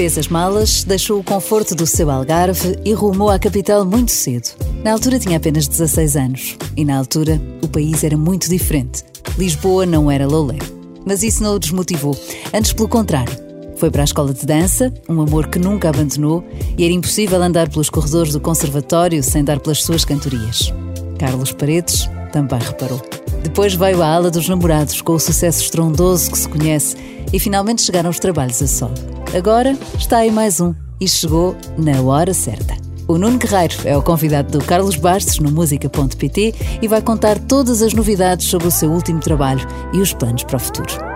[0.00, 4.48] Fez as malas, deixou o conforto do seu Algarve e rumou à capital muito cedo.
[4.82, 9.04] Na altura tinha apenas 16 anos e na altura o país era muito diferente.
[9.36, 10.56] Lisboa não era Lolé.
[11.04, 12.18] Mas isso não o desmotivou,
[12.50, 13.36] antes pelo contrário.
[13.76, 16.42] Foi para a escola de dança, um amor que nunca abandonou,
[16.78, 20.72] e era impossível andar pelos corredores do conservatório sem dar pelas suas cantorias.
[21.18, 23.19] Carlos Paredes também reparou.
[23.42, 26.96] Depois veio a ala dos namorados, com o sucesso estrondoso que se conhece,
[27.32, 28.94] e finalmente chegaram os trabalhos a solo.
[29.36, 32.76] Agora está aí mais um, e chegou na hora certa.
[33.08, 37.82] O Nuno Guerreiro é o convidado do Carlos Bastos no música.pt e vai contar todas
[37.82, 41.09] as novidades sobre o seu último trabalho e os planos para o futuro.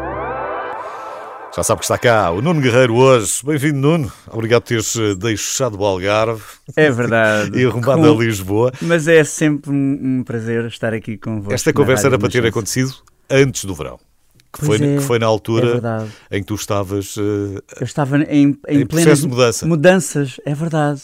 [1.57, 3.35] Já sabe que está cá o Nuno Guerreiro hoje.
[3.45, 4.13] Bem-vindo, Nuno.
[4.29, 6.43] Obrigado por teres eh, deixado o Algarve.
[6.75, 7.53] É verdade.
[7.57, 8.13] e arrumado Com...
[8.13, 8.73] a Lisboa.
[8.83, 11.55] Mas é sempre um, prazer estar aqui convosco.
[11.55, 12.93] Esta conversa era para ter acontecido
[13.31, 14.01] antes do verão.
[14.53, 17.17] Que foi, é, que foi, na altura é em que tu estavas.
[17.17, 19.65] Uh, Eu estava em, em, em processo de mudança.
[19.65, 21.03] Mudanças, é verdade.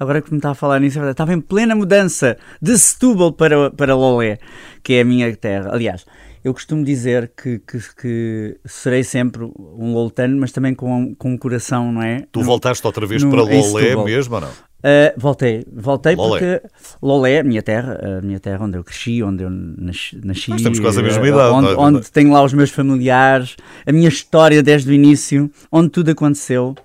[0.00, 1.14] Agora que me está a falar nisso, é verdade.
[1.14, 4.38] Estava em plena mudança de Setúbal para, para Lolé,
[4.82, 5.70] que é a minha terra.
[5.70, 6.06] Aliás,
[6.46, 11.36] eu costumo dizer que, que, que serei sempre um loltano, mas também com, com um
[11.36, 12.24] coração, não é?
[12.30, 14.48] Tu no, voltaste outra vez no, para Lolé mesmo ou não?
[14.48, 16.60] Uh, voltei, voltei Lolé.
[16.60, 16.68] porque
[17.02, 20.20] Lolé, a minha terra, a minha terra onde eu cresci, onde eu nasci.
[20.22, 21.52] nasci Nós temos quase a mesma idade.
[21.52, 21.76] Onde, é?
[21.76, 26.76] onde tenho lá os meus familiares, a minha história desde o início, onde tudo aconteceu.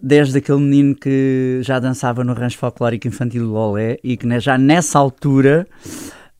[0.00, 4.58] Desde aquele menino que já dançava no rancho folclórico infantil Lolé e que né, já
[4.58, 5.66] nessa altura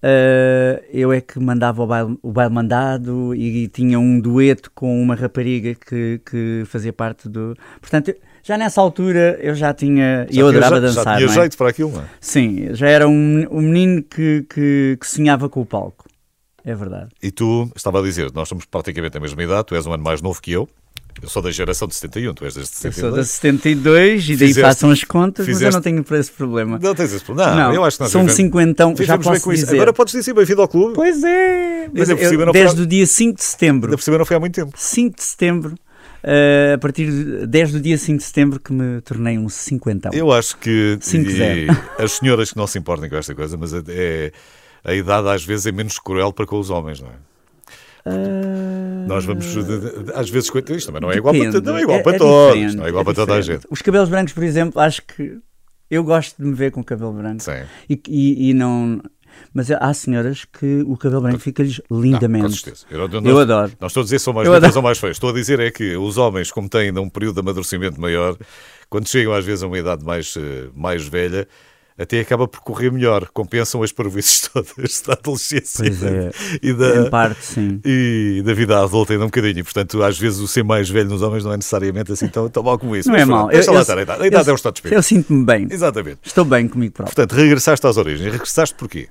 [0.01, 4.71] Uh, eu é que mandava o baile, o baile mandado e, e, tinha um dueto
[4.73, 7.57] com uma rapariga que, que fazia parte do.
[7.81, 10.27] Portanto, já nessa altura eu já tinha.
[10.31, 11.05] Já eu adorava já, dançar.
[11.05, 11.41] Já tinha é?
[11.41, 12.05] jeito para aquilo, não é?
[12.21, 16.07] Sim, já era um, um menino que, que, que sonhava com o palco.
[16.65, 17.09] É verdade.
[17.21, 20.05] E tu, estava a dizer, nós somos praticamente a mesma idade, tu és um ano
[20.05, 20.69] mais novo que eu.
[21.20, 22.97] Eu sou da geração de 71, tu és desde 72.
[22.97, 26.20] Eu sou da 72 e daí fizeste, façam as contas, fizeste, mas eu não tenho
[26.20, 26.78] esse problema.
[26.80, 27.55] Não tens esse problema.
[27.55, 28.11] Não, não eu acho que não.
[28.11, 29.74] São 50, já posso dizer.
[29.74, 30.95] Agora podes dizer bem-vindo ao clube.
[30.95, 31.90] Pois é.
[31.92, 32.84] Mas eu, desde foi...
[32.84, 33.89] o dia 5 de setembro.
[33.89, 34.73] Ainda por cima não foi há muito tempo.
[34.77, 35.74] 5 de setembro.
[36.18, 40.11] Uh, a partir de, desde o dia 5 de setembro que me tornei um 50.
[40.12, 40.98] Eu acho que
[41.98, 44.33] as senhoras que não se importem com esta coisa, mas é, é,
[44.84, 47.12] a idade às vezes é menos cruel para com os homens, não é?
[48.08, 49.08] Uh...
[49.08, 49.46] Nós vamos,
[50.14, 52.74] às vezes, isto também não é igual para, não é igual é, para é todos,
[52.74, 53.67] não é igual é para toda a gente.
[53.70, 55.39] Os cabelos brancos, por exemplo, acho que
[55.91, 57.42] eu gosto de me ver com cabelo branco.
[57.42, 57.63] Sim.
[57.89, 59.01] E, e, e não.
[59.55, 62.42] Mas há senhoras que o cabelo branco fica-lhes lindamente.
[62.42, 62.86] Não, com certeza.
[62.91, 63.73] Eu, eu, eu adoro.
[63.80, 65.17] Não estou a dizer que são mais bonitas ou mais feios.
[65.17, 68.36] Estou a dizer é que os homens, como têm um período de amadurecimento maior,
[68.90, 71.46] quando chegam às vezes a uma idade mais, eh, mais velha,
[71.98, 76.31] até acaba por correr melhor, compensam as parvoices todas da adolescência é,
[76.63, 79.64] e, da, parte, e da vida adulta ainda um bocadinho.
[79.64, 82.63] Portanto, às vezes o ser mais velho nos homens não é necessariamente assim tão, tão
[82.63, 83.08] mal como isso.
[83.08, 83.48] Não Mas, é mal.
[83.48, 84.98] Deixa eu, lá estar, a idade, a idade eu, é um estado de espírito.
[84.98, 85.67] Eu sinto-me bem.
[85.70, 86.20] Exatamente.
[86.25, 87.14] Estou bem comigo próprio.
[87.14, 88.33] Portanto, regressaste às origens.
[88.33, 89.08] Regressaste porquê?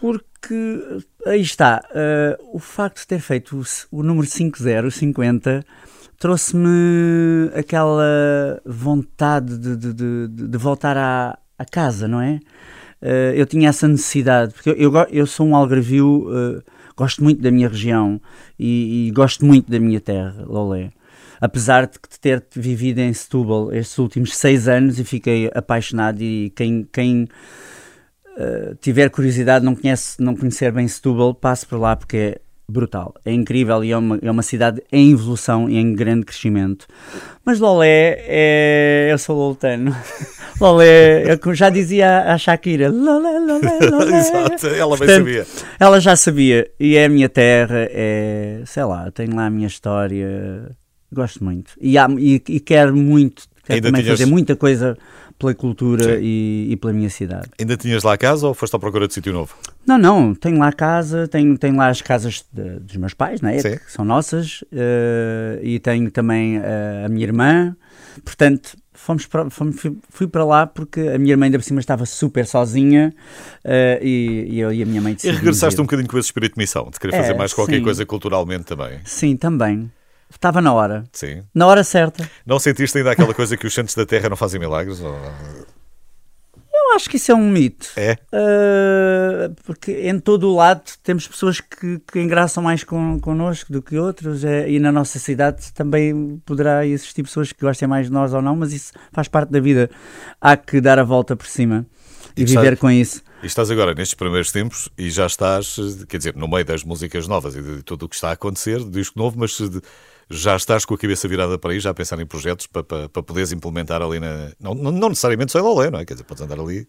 [0.00, 5.62] Porque, aí está, uh, o facto de ter feito o, o número 50, 50,
[6.18, 12.40] trouxe-me aquela vontade de, de, de, de voltar à, a casa, não é?
[13.02, 16.62] Uh, eu tinha essa necessidade, porque eu, eu, eu sou um algarvio, uh,
[16.96, 18.20] gosto muito da minha região
[18.58, 20.90] e, e, gosto muito da minha terra, Lolé.
[21.38, 26.86] Apesar de ter vivido em Setúbal estes últimos seis anos e fiquei apaixonado e quem,
[26.90, 27.28] quem
[28.36, 33.14] uh, tiver curiosidade, não, conhece, não conhecer bem Setúbal, passe por lá porque é brutal,
[33.24, 36.86] é incrível e é uma, é uma cidade em evolução e em grande crescimento.
[37.44, 39.08] Mas Lolé é.
[39.10, 39.94] Eu sou loltano.
[40.60, 42.90] Lolé, eu já dizia a Shakira.
[42.90, 44.18] Lolé, Lolé, Lolé.
[44.18, 45.46] Exato, ela bem sabia.
[45.78, 46.70] Ela já sabia.
[46.78, 48.62] E é a minha terra, é.
[48.66, 50.70] Sei lá, tenho lá a minha história.
[51.12, 51.72] Gosto muito.
[51.80, 53.44] E, há, e, e quero muito.
[53.64, 54.18] Quero também tinhas...
[54.18, 54.96] fazer muita coisa
[55.40, 57.48] pela cultura e, e, pela minha cidade.
[57.58, 59.56] Ainda tinhas lá a casa ou foste à procura de sítio novo?
[59.86, 63.40] Não, não, tenho lá a casa, tenho, tenho lá as casas de, dos meus pais,
[63.40, 67.74] né, que são nossas, uh, e tenho também uh, a minha irmã,
[68.22, 69.76] portanto, fomos para, fomos,
[70.10, 73.14] fui para lá porque a minha irmã ainda por cima estava super sozinha
[73.64, 76.56] uh, e, e, eu e a minha mãe E regressaste um bocadinho com esse espírito
[76.56, 77.82] de missão, de querer é, fazer mais qualquer sim.
[77.82, 79.00] coisa culturalmente também.
[79.04, 79.90] Sim, também.
[80.30, 81.04] Estava na hora.
[81.12, 81.42] Sim.
[81.54, 82.28] Na hora certa.
[82.46, 85.00] Não sentiste ainda aquela coisa que os santos da terra não fazem milagres?
[85.00, 85.14] Ou...
[86.90, 87.88] Eu acho que isso é um mito.
[87.96, 88.16] É?
[88.32, 93.82] Uh, porque em todo o lado temos pessoas que, que engraçam mais con, connosco do
[93.82, 98.12] que outros é, e na nossa cidade também poderá existir pessoas que gostem mais de
[98.12, 99.90] nós ou não, mas isso faz parte da vida.
[100.40, 101.86] Há que dar a volta por cima
[102.36, 103.22] e, e viver com isso.
[103.42, 105.76] E estás agora nestes primeiros tempos e já estás,
[106.08, 108.82] quer dizer, no meio das músicas novas e de tudo o que está a acontecer,
[108.90, 109.80] disco novo, mas de,
[110.32, 113.08] Já estás com a cabeça virada para aí, já a pensar em projetos para, para,
[113.08, 114.50] para poderes implementar ali na.
[114.60, 116.04] Não, não, necessariamente só em Lolé, não é?
[116.04, 116.86] Quer dizer, podes andar ali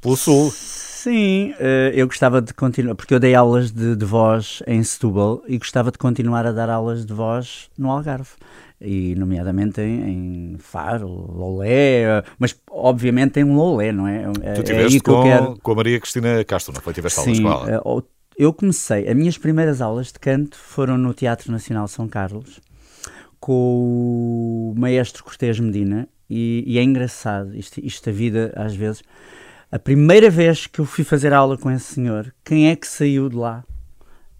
[0.00, 0.52] pelo sul.
[0.52, 5.42] Sim, eh, eu gostava de continuar, porque eu dei aulas de, de voz em Setúbal
[5.48, 8.30] e gostava de continuar a dar aulas de voz no Algarve
[8.80, 14.24] e nomeadamente em, em Faro, Lolé, mas obviamente em Lolé, não é?
[14.42, 15.58] é tu estiveste é com, quero...
[15.60, 16.92] com a Maria Cristina Castro, não foi?
[16.92, 18.04] Tiveste aulas com ela?
[18.38, 22.60] Eu comecei, as minhas primeiras aulas de canto foram no Teatro Nacional São Carlos,
[23.40, 29.02] com o maestro Cortês Medina, e, e é engraçado, isto, isto a vida às vezes
[29.72, 33.28] a primeira vez que eu fui fazer aula com esse senhor, quem é que saiu
[33.28, 33.64] de lá?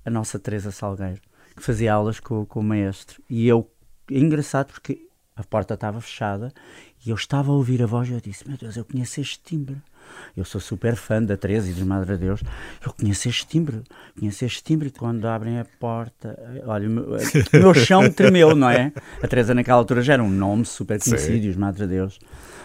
[0.05, 1.21] A nossa Teresa Salgueiro,
[1.57, 3.21] que fazia aulas com, com o maestro.
[3.29, 3.69] E eu,
[4.11, 6.53] é engraçado porque a porta estava fechada
[7.05, 9.41] e eu estava a ouvir a voz e eu disse: Meu Deus, eu conheço este
[9.43, 9.77] timbre.
[10.37, 12.43] Eu sou super fã da Teresa e dos Madre Deus.
[12.85, 13.83] Eu conheço este timbre,
[14.19, 14.91] conheço este timbre.
[14.91, 18.93] Quando abrem a porta, olha, o meu, o meu chão tremeu, não é?
[19.23, 21.51] A Teresa, naquela altura, já era um nome super conhecido, Sim.
[21.51, 22.19] os Madre Deus.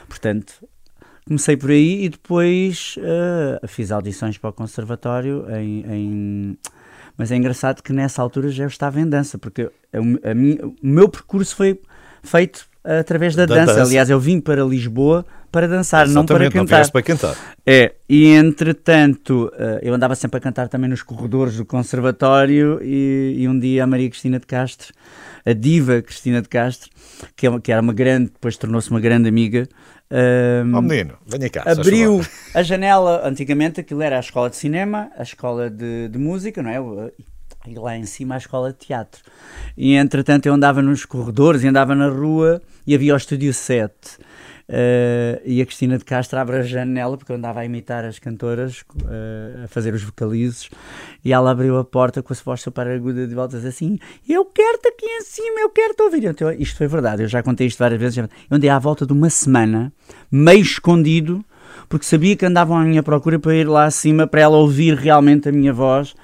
[0.07, 0.53] Portanto,
[1.25, 6.57] comecei por aí e depois uh, fiz audições para o conservatório em, em,
[7.17, 9.63] mas é engraçado que nessa altura já eu estava em dança porque
[9.93, 11.79] a, a minha, o meu percurso foi
[12.21, 13.73] feito através da, da dança.
[13.75, 13.89] dança.
[13.89, 16.83] Aliás, eu vim para Lisboa para dançar, Exatamente, não para cantar.
[16.83, 17.35] Não para cantar.
[17.65, 23.35] É, e entretanto, uh, eu andava sempre a cantar também nos corredores do conservatório e,
[23.37, 24.93] e um dia a Maria Cristina de Castro
[25.45, 26.89] a diva Cristina de Castro,
[27.35, 29.67] que, é, que era uma grande, depois tornou-se uma grande amiga,
[30.65, 31.63] um, oh menino, venha cá.
[31.65, 32.21] Abriu
[32.53, 36.69] a janela, antigamente aquilo era a escola de cinema, a escola de, de música, não
[36.69, 36.77] é?
[37.67, 39.21] E lá em cima a escola de teatro.
[39.77, 43.91] E entretanto eu andava nos corredores andava na rua e havia o estúdio 7.
[44.67, 48.17] Uh, e a Cristina de Castro abre a janela, porque eu andava a imitar as
[48.17, 50.69] cantoras, uh, a fazer os vocalizes,
[51.23, 54.87] e ela abriu a porta com a voz super aguda de volta assim: Eu quero-te
[54.87, 56.23] aqui em cima, eu quero-te ouvir.
[56.25, 58.17] Então, isto foi verdade, eu já contei isto várias vezes.
[58.17, 59.91] Eu andei à volta de uma semana,
[60.31, 61.43] meio escondido,
[61.89, 65.49] porque sabia que andavam à minha procura para ir lá acima para ela ouvir realmente
[65.49, 66.15] a minha voz.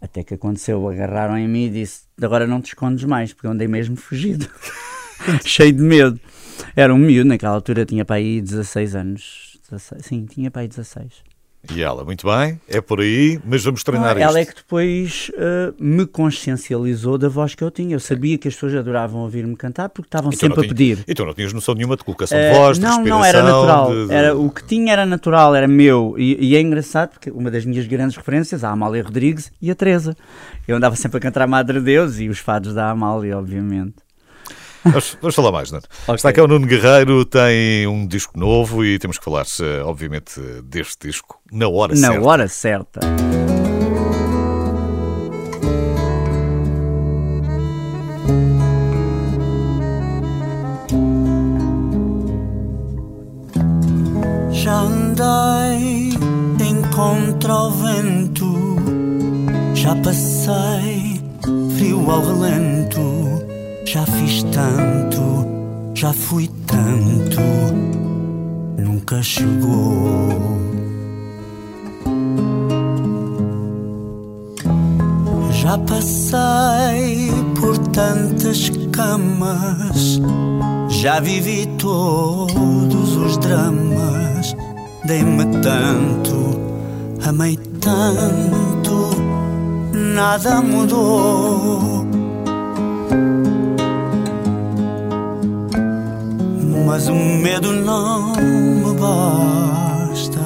[0.00, 3.50] Até que aconteceu, agarraram em mim e disse: Agora não te escondes mais, porque eu
[3.50, 4.48] andei mesmo fugido,
[5.44, 6.20] cheio de medo.
[6.74, 9.58] Era um miúdo, naquela altura tinha para aí 16 anos.
[9.70, 11.27] 16, sim, tinha para aí 16.
[11.74, 15.30] E ela, muito bem, é por aí, mas vamos treinar ah, Ela é que depois
[15.34, 17.96] uh, me consciencializou da voz que eu tinha.
[17.96, 21.04] Eu sabia que as pessoas adoravam ouvir-me cantar porque estavam então sempre a pedir.
[21.06, 23.24] E tu não tinhas noção nenhuma de colocação de voz, uh, não, de Não, não,
[23.24, 23.90] era natural.
[23.90, 24.14] De, de...
[24.14, 26.14] Era, o que tinha era natural, era meu.
[26.16, 29.74] E, e, é engraçado porque uma das minhas grandes referências, a Amália Rodrigues e a
[29.74, 30.16] Teresa.
[30.66, 34.07] Eu andava sempre a cantar a Madre Deus e os fados da Amália, obviamente.
[34.84, 35.82] Vamos, vamos falar mais, Nuno.
[36.02, 36.14] Okay.
[36.14, 39.44] Está cá o Nuno Guerreiro, tem um disco novo e temos que falar,
[39.84, 42.20] obviamente, deste disco na hora na certa.
[42.20, 43.00] Na hora certa.
[54.52, 56.10] Já andei
[56.60, 58.76] em contra o vento,
[59.74, 61.20] já passei
[61.76, 63.47] frio ao relento
[63.90, 65.46] já fiz tanto,
[65.94, 67.40] já fui tanto,
[68.76, 70.28] nunca chegou.
[75.52, 80.20] Já passei por tantas camas,
[80.90, 84.54] já vivi todos os dramas.
[85.06, 86.60] Dei-me tanto,
[87.26, 89.16] amei tanto,
[90.14, 91.97] nada mudou.
[96.88, 100.40] Mas o medo não me basta,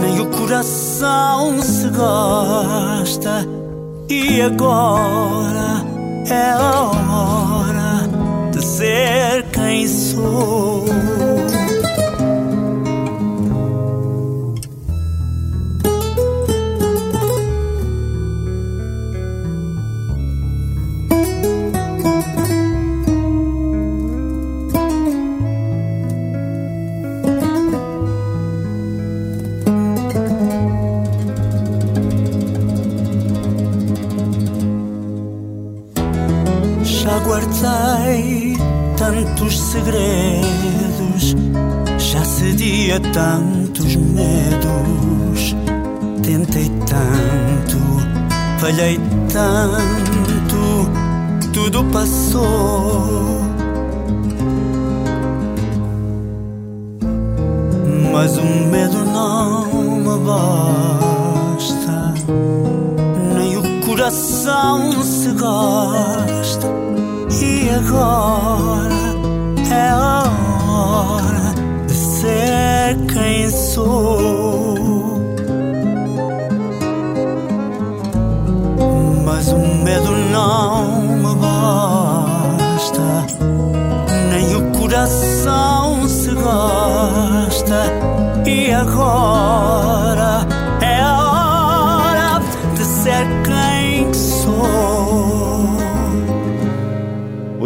[0.00, 3.44] nem o coração se gosta.
[4.08, 5.84] E agora
[6.30, 8.08] é a hora
[8.52, 10.84] de ser quem sou.
[39.06, 41.36] Tantos segredos,
[41.96, 45.54] já cedia tantos medos.
[46.24, 47.78] Tentei tanto,
[48.58, 48.98] falhei
[49.32, 50.90] tanto,
[51.52, 53.46] tudo passou.
[58.12, 59.66] Mas o medo não
[59.98, 62.14] me basta,
[63.36, 66.66] nem o coração se gosta
[67.30, 68.95] E agora
[69.76, 71.54] hora
[71.86, 74.76] de ser quem sou.
[79.24, 83.26] Mas o medo não me basta,
[84.30, 87.92] nem o coração se gasta.
[88.46, 90.46] E agora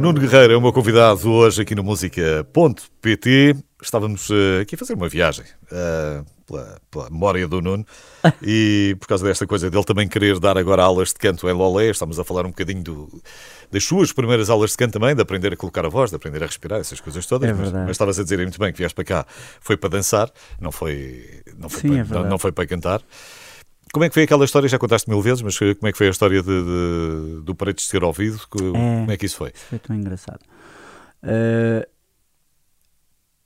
[0.00, 3.54] O Nuno Guerreiro é o meu convidado hoje aqui no Música.pt.
[3.82, 7.84] Estávamos uh, aqui a fazer uma viagem uh, pela, pela, memória do Nuno
[8.42, 11.90] e por causa desta coisa dele também querer dar agora aulas de canto em Lolé,
[11.90, 13.22] estamos a falar um bocadinho do,
[13.70, 16.42] das suas primeiras aulas de canto também, de aprender a colocar a voz, de aprender
[16.42, 17.50] a respirar, essas coisas todas.
[17.50, 19.26] É mas, mas, estavas a dizer muito bem que vieste para cá,
[19.60, 23.02] foi para dançar, não foi, não foi, Sim, para, é não, não foi para cantar.
[23.92, 24.68] Como é que foi aquela história?
[24.68, 27.86] Já contaste mil vezes, mas como é que foi a história de, de, do Paredes
[27.86, 28.40] ser ouvido?
[28.48, 29.50] Como é, é que isso foi?
[29.52, 30.40] Foi tão engraçado.
[31.22, 31.86] Uh,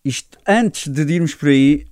[0.04, 1.86] isto, antes de irmos por aí,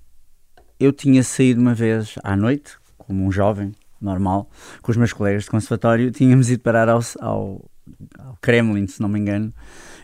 [0.78, 4.50] eu tinha saído uma vez à noite, como um jovem normal,
[4.82, 7.70] com os meus colegas de conservatório, tínhamos ido parar ao, ao,
[8.18, 9.52] ao Kremlin, se não me engano.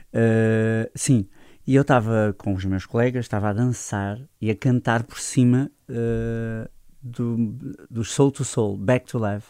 [0.08, 1.28] Uh, sim,
[1.66, 5.70] e eu estava com os meus colegas, estava a dançar e a cantar por cima.
[5.86, 6.66] Uh,
[7.02, 7.54] do,
[7.90, 9.48] do Soul to Soul, Back to Life.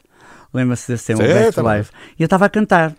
[0.52, 1.90] Lembra-se desse tema, Back to Life?
[2.18, 2.94] E eu estava a cantar.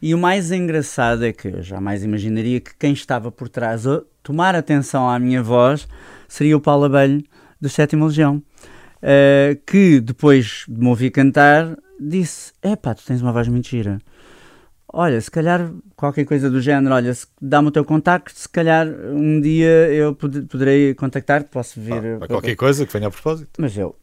[0.00, 4.02] E o mais engraçado é que eu jamais imaginaria que quem estava por trás a
[4.22, 5.86] tomar atenção à minha voz
[6.26, 7.22] seria o Paulo Abelho,
[7.60, 13.22] do Sétimo Legião, uh, que depois de me ouvir cantar disse: É pá, tu tens
[13.22, 14.00] uma voz muito gira.
[14.92, 19.40] Olha, se calhar qualquer coisa do género, olha, dá-me o teu contacto, se calhar um
[19.40, 22.18] dia eu pod poderei contactar-te, posso vir.
[22.20, 23.50] Ah, qualquer coisa que venha a propósito.
[23.58, 23.96] Mas eu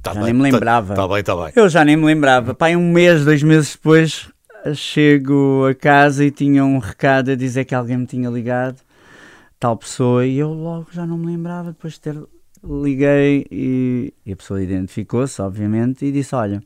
[0.00, 0.92] tá já bem, nem me lembrava.
[0.92, 1.52] Está tá bem, está bem.
[1.56, 2.54] Eu já nem me lembrava.
[2.54, 4.30] Pai, um mês, dois meses depois,
[4.72, 8.80] chego a casa e tinha um recado a dizer que alguém me tinha ligado,
[9.58, 12.16] tal pessoa, e eu logo já não me lembrava depois de ter
[12.62, 16.62] liguei e, e a pessoa identificou-se, obviamente, e disse: Olha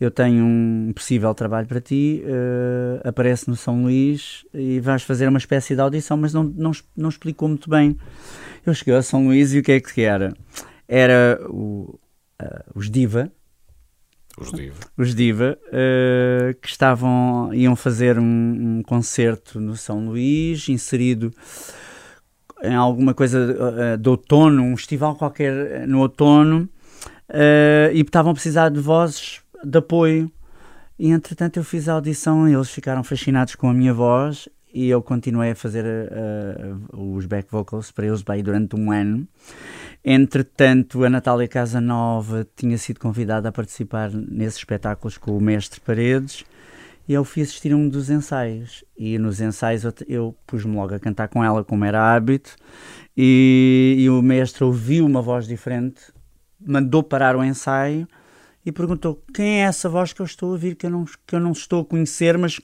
[0.00, 5.28] eu tenho um possível trabalho para ti, uh, aparece no São Luís e vais fazer
[5.28, 7.98] uma espécie de audição, mas não, não, não explicou muito bem.
[8.64, 10.34] Eu cheguei a São Luís e o que é que era?
[10.88, 11.98] Era o,
[12.42, 13.30] uh, os Diva.
[14.38, 14.76] Os Diva.
[14.96, 21.30] Os Diva, uh, que estavam, iam fazer um, um, concerto no São Luís, inserido
[22.62, 26.68] em alguma coisa de outono, um festival qualquer no outono,
[27.94, 30.30] e estavam a precisar de vozes de apoio.
[30.98, 35.02] E entretanto eu fiz a audição eles ficaram fascinados com a minha voz e eu
[35.02, 39.26] continuei a fazer uh, os back vocals para eles bem durante um ano.
[40.04, 46.44] Entretanto, a Natália Casanova tinha sido convidada a participar nesses espetáculos com o mestre Paredes
[47.08, 48.84] e eu fui assistir a um dos ensaios.
[48.96, 52.54] E nos ensaios eu, eu pus-me logo a cantar com ela, como era hábito,
[53.16, 56.00] e, e o mestre ouviu uma voz diferente,
[56.60, 58.06] mandou parar o ensaio
[58.64, 61.34] e perguntou quem é essa voz que eu estou a ouvir, que eu não, que
[61.34, 62.60] eu não estou a conhecer, mas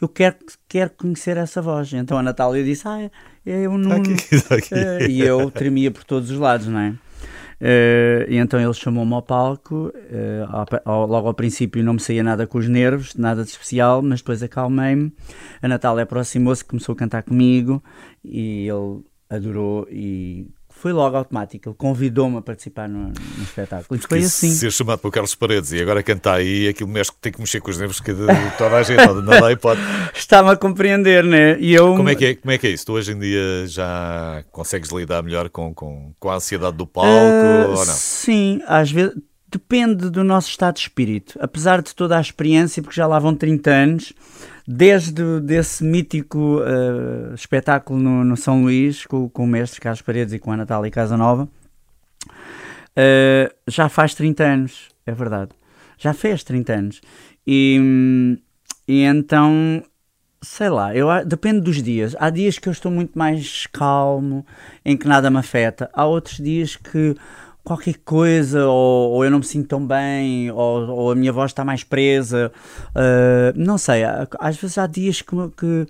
[0.00, 0.36] eu quero,
[0.68, 1.92] quero conhecer essa voz.
[1.92, 3.10] Então a Natália disse, ah, é,
[3.46, 3.96] é eu não...
[3.96, 4.12] Aqui,
[4.50, 4.74] aqui.
[4.74, 6.94] Uh, e eu tremia por todos os lados, não é?
[7.60, 12.00] Uh, e então ele chamou-me ao palco, uh, ao, ao, logo ao princípio não me
[12.00, 15.12] saía nada com os nervos, nada de especial, mas depois acalmei-me.
[15.60, 17.82] A Natália aproximou-se, começou a cantar comigo
[18.24, 20.46] e ele adorou e
[20.78, 21.68] foi logo automático.
[21.68, 23.98] Ele convidou-me a participar no, no espetáculo.
[23.98, 24.50] E foi assim.
[24.50, 27.70] Ser chamado o Carlos Paredes e agora cantar aí, aquilo mexe, tem que mexer com
[27.70, 28.12] os nervos que
[28.56, 29.80] toda a gente não dá pode.
[30.14, 31.58] Está-me a compreender, né?
[31.58, 31.96] E eu...
[31.96, 32.86] como, é que é, como é que é isso?
[32.86, 37.08] Tu hoje em dia já consegues lidar melhor com, com, com a ansiedade do palco
[37.08, 37.94] uh, ou não?
[37.94, 39.14] Sim, às vezes.
[39.50, 41.38] Depende do nosso estado de espírito.
[41.40, 44.12] Apesar de toda a experiência, porque já lá vão 30 anos,
[44.70, 50.34] desde desse mítico uh, espetáculo no, no, São Luís, com, com o mestre Carlos Paredes
[50.34, 51.48] e com a Natália Casanova,
[52.26, 55.52] uh, já faz 30 anos, é verdade.
[55.96, 57.00] Já fez 30 anos.
[57.46, 58.38] E,
[58.86, 59.82] e então,
[60.42, 62.14] sei lá, eu, depende dos dias.
[62.18, 64.44] Há dias que eu estou muito mais calmo,
[64.84, 65.88] em que nada me afeta.
[65.94, 67.16] Há outros dias que
[67.68, 71.50] qualquer coisa, ou, ou, eu não me sinto tão bem, ou, ou a minha voz
[71.50, 72.50] está mais presa.
[72.90, 74.04] Uh, não sei,
[74.40, 75.86] às vezes há dias que, que,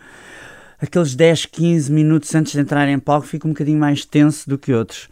[0.80, 4.58] aqueles 10, 15 minutos antes de entrar em palco fico um bocadinho mais tenso do
[4.58, 5.08] que outros.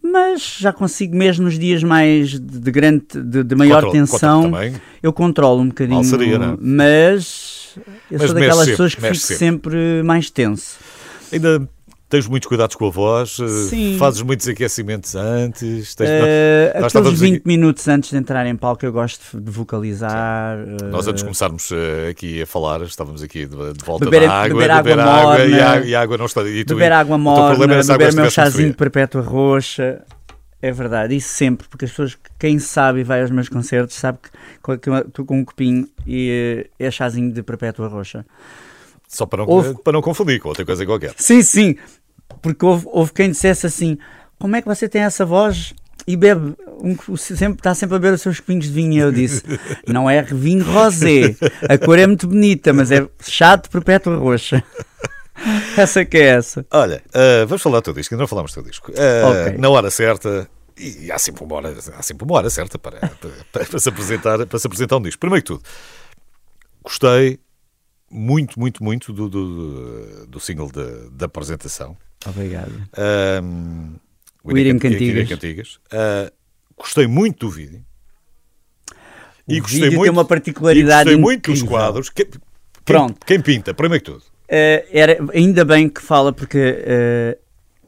[0.00, 4.52] Mas já consigo, mesmo nos dias mais de, grande, de, de maior Control, tensão,
[5.02, 6.04] eu controlo um bocadinho.
[6.04, 6.52] Seria, não?
[6.52, 6.56] É?
[6.60, 7.76] Mas
[8.08, 10.76] eu mas sou daquelas pessoas que fico sempre, sempre mais tenso.
[11.32, 11.68] Ainda
[12.08, 13.38] Tens muitos cuidados com a voz?
[13.40, 13.96] eh, Sim.
[13.98, 15.94] Fazes muitos aquecimentos antes?
[15.94, 19.40] Tens- Eh, nós aqueles estávamos 20 aqui- minutos antes de entrar em palco eu gosto
[19.40, 20.58] de vocalizar.
[20.58, 21.70] eh, Nós antes de começarmos
[22.08, 25.70] aqui a falar, estávamos aqui de, de volta Beber- da água, beber água e, morna,
[25.72, 26.42] a, e a água não está.
[26.42, 30.02] E tu- beber água morna, a água beber meu chazinho de perpétua roxa.
[30.62, 34.16] É verdade, isso sempre, porque as pessoas, quem sabe e vai aos meus concertos, sabe
[34.22, 38.24] que estou com um copinho e é chazinho de perpétua roxa.
[39.08, 41.14] Só para não, Houve- para não confundir com outra coisa qualquer.
[41.16, 41.76] Sim, sim,
[42.42, 43.98] porque houve, houve quem dissesse assim:
[44.38, 45.72] como é que você tem essa voz
[46.06, 48.92] e bebe, um, sempre, está sempre a beber os seus copinhos de vinho?
[48.94, 49.42] E eu disse:
[49.86, 51.36] não é vinho rosé,
[51.68, 53.00] a cor é muito bonita, mas é
[53.62, 54.62] de perpétua roxa.
[55.76, 56.64] essa que é essa.
[56.70, 58.90] Olha, eh, vamos falar do teu disco, ainda não falámos do teu disco.
[58.94, 59.58] Eh, Ok.
[59.58, 62.98] Na hora certa, e há sempre uma hora, há sempre uma hora certa para,
[63.52, 65.20] para, para se apresentar, para se apresentar um disco.
[65.20, 65.62] Primeiro que tudo,
[66.82, 67.38] gostei
[68.10, 70.70] muito, muito, muito do, do, do single
[71.12, 71.96] da apresentação.
[72.26, 72.72] Obrigado.
[73.42, 73.94] Um,
[74.42, 75.28] O Irem Can- Cantigas.
[75.28, 75.74] Cantigas.
[75.92, 76.32] Uh,
[76.76, 77.84] gostei muito do vídeo.
[79.46, 82.08] O vídeo tem uma particularidade e gostei muito dos quadros.
[82.08, 82.40] Que- quem,
[82.84, 83.26] Pronto.
[83.26, 84.24] quem pinta, primeiro que tudo.
[84.48, 87.38] Eh, era, ainda bem que fala, porque eh,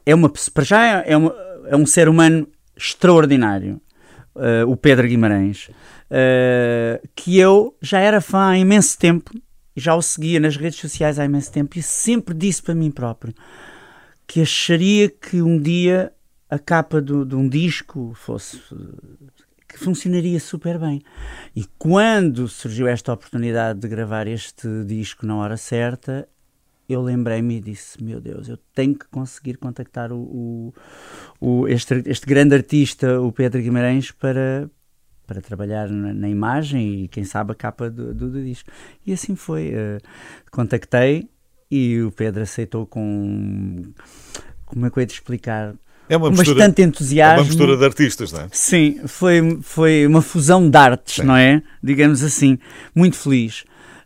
[0.07, 1.35] é uma, para já é, uma-
[1.67, 3.81] é um ser humano extraordinário,
[4.37, 5.71] eh, o Pedro Guimarães,
[6.11, 9.31] eh, que eu já era fã há imenso tempo,
[9.77, 13.35] já o seguia nas redes sociais há imenso tempo e sempre disse para mim próprio
[14.27, 16.13] que acharia que um dia
[16.51, 18.61] a capa do- de um disco fosse
[19.69, 21.03] que funcionaria super bem.
[21.55, 26.29] E quando surgiu esta oportunidade de gravar este disco na hora certa,
[26.89, 30.75] eu lembrei-me e disse: Meu Deus, eu tenho que conseguir contactar o, o-
[31.41, 34.71] o- este, este grande artista, o Pedro Guimarães, para,
[35.27, 38.71] para trabalhar na, na imagem e, quem sabe, a capa do, do- do disco.
[39.07, 39.73] E assim foi.
[39.75, 39.99] eh,
[40.51, 41.29] contactei
[41.71, 43.83] e o Pedro aceitou com.
[44.65, 45.75] Como é que eu ia te explicar?
[46.09, 47.39] É uma Com mistura, bastante é entusiasmo.
[47.41, 48.49] uma mistura de artistas, não é?
[48.53, 51.23] Sim, foi, foi uma fusão de artes, Sim.
[51.25, 51.63] não é?
[51.83, 52.59] Digamos assim,
[52.95, 53.65] muito feliz.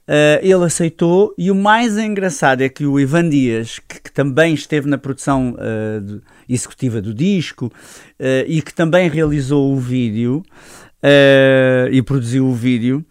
[0.09, 4.55] Ah, ele aceitou e o mais engraçado é que o Ivan Dias, que, que também
[4.55, 7.71] esteve na produção ah, de- executiva do disco
[8.19, 10.43] ah, e que também realizou o vídeo
[11.03, 13.05] ah, e produziu o vídeo,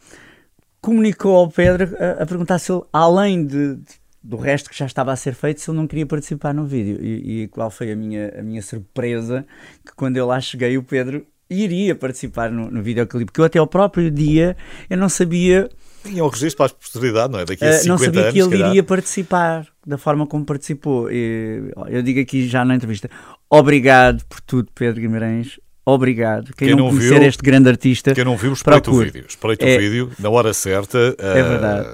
[0.81, 4.85] comunicou ao Pedro a, a perguntar se ele, além de, de- do resto que já
[4.85, 6.99] estava a ser feito, se ele não queria participar no vídeo.
[7.03, 9.45] E, e qual foi a minha, a minha surpresa?
[9.85, 13.25] Que quando eu lá cheguei, o Pedro iria participar no, no videoclipe.
[13.25, 14.55] Porque eu até ao próprio dia
[14.89, 15.69] eu não sabia,
[16.03, 17.45] Tinha um registro para a posteridade, não é?
[17.45, 18.69] Daqui a eh, 50 não sabia anos, que ele calhar.
[18.69, 21.09] iria participar da forma como participou.
[21.11, 23.09] E, eu digo aqui já na entrevista:
[23.49, 25.59] obrigado por tudo, Pedro Guimarães.
[25.93, 26.53] Obrigado.
[26.55, 29.25] Quem, Quem não, conhecer viu- este grande artista, Quem não viu, espreita o vídeo.
[29.27, 30.97] Espreita É- o vídeo, na hora certa.
[31.17, 31.89] é eh, verdade.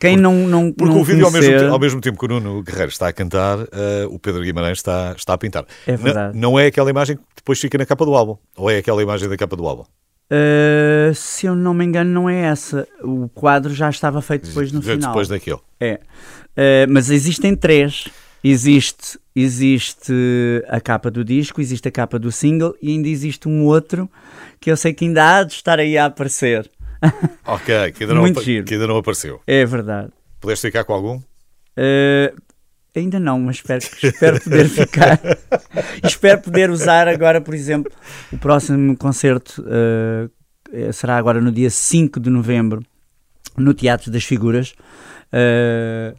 [0.00, 2.28] Quem não, não, Porque não o vídeo, ao mesmo, conhecer- ao mesmo tempo que o
[2.28, 5.64] Nuno Guerreiro está a cantar, eh, o Pedro Guimarães está, está a pintar.
[5.86, 6.38] É verdade.
[6.38, 8.36] Não, é aquela imagem que depois fica na capa do álbum.
[8.56, 9.82] Ou é aquela imagem da capa do álbum?
[10.30, 12.86] Uh, se eu não me engano, não é essa.
[13.02, 15.10] O quadro já estava feito depois no De- final.
[15.10, 15.58] Depois daquele.
[15.80, 15.94] É.
[16.56, 18.08] Uh, mas existem três.
[18.42, 20.12] Existe, existe
[20.68, 24.08] a capa do disco, existe a capa do single e ainda existe um outro
[24.60, 26.70] que eu sei que ainda há de estar aí a aparecer.
[27.46, 28.64] Ok, que ainda não, Muito giro.
[28.66, 29.40] que ainda não apareceu.
[29.46, 30.10] É verdade.
[30.40, 31.16] Pudeste ficar com algum?
[31.16, 32.36] Uh,
[32.94, 35.20] ainda não, mas espero, espero poder ficar.
[36.04, 37.90] espero poder usar agora, por exemplo,
[38.32, 42.82] o próximo concerto uh, será agora no dia 5 de novembro
[43.56, 44.74] no Teatro das Figuras.
[45.32, 46.16] Uh,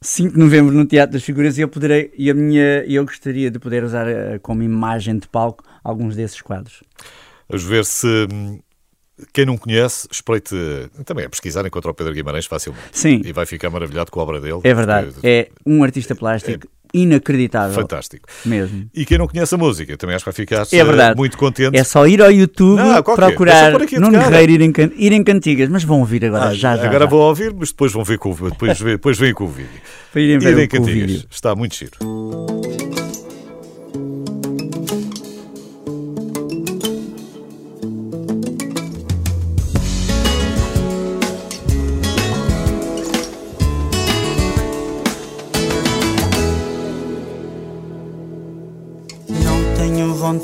[0.00, 3.50] 5 de novembro no Teatro das Figuras e eu poderei e a minha eu gostaria
[3.50, 6.82] de poder usar uh, como imagem de palco alguns desses quadros.
[7.48, 8.60] Vamos ver se hum,
[9.32, 10.54] quem não conhece, espreite
[11.04, 12.84] também a pesquisar encontra o Pedro Guimarães facilmente.
[12.92, 14.60] Sim, E vai ficar maravilhado com a obra dele.
[14.62, 15.12] é verdade.
[15.12, 18.28] porque É um artista plástico inacreditável Fantástico.
[18.44, 18.86] mesmo.
[18.94, 21.16] E quem não conhece a música também acho que vai ficar É verdade.
[21.16, 21.76] muito contente.
[21.76, 22.96] É só ir ao YouTube, Não.
[22.96, 24.10] É procurar a Nuno.
[24.10, 26.84] Guerreiro ir em, can- ir em cantigas, mas vão ouvir agora, Ah, já, já.
[26.84, 27.10] agora já.
[27.10, 29.70] vou ouvir, mas depois vão ver com o depois, depois vêm com o vídeo.
[30.12, 31.26] Para irem ver com o Cantigas.
[31.30, 32.57] Está muito giro.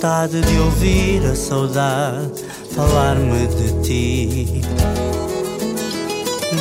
[0.04, 4.60] Vontade de ouvir a saudade falar-me de ti.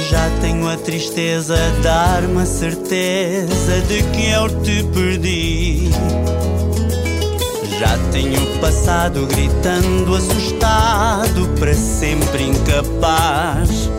[0.10, 5.90] Já tenho a tristeza dar-me a certeza de que eu te perdi.
[7.80, 13.90] Já tenho passado gritando assustado, para sempre incapaz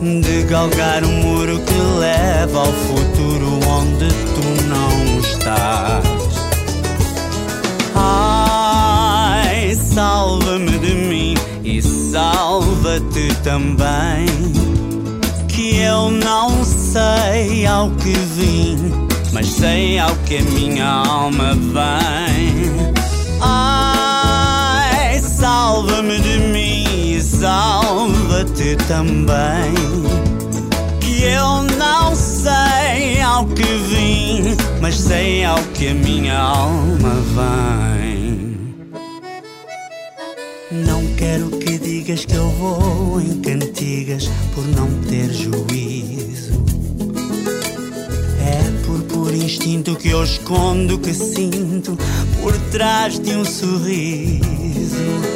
[0.00, 4.26] de galgar o muro que leva ao futuro onde
[7.96, 14.26] Ai, salva-me de mim e salva-te também.
[15.48, 18.92] Que eu não sei ao que vim,
[19.32, 22.92] mas sei ao que a minha alma vem.
[23.40, 30.35] Ai, salva-me de mim e salva-te também
[31.26, 38.56] eu não sei ao que vim, mas sei ao que a minha alma vem.
[40.70, 46.64] Não quero que digas que eu vou em cantigas por não ter juízo.
[48.40, 51.98] É por puro instinto que eu escondo o que sinto
[52.40, 55.35] por trás de um sorriso.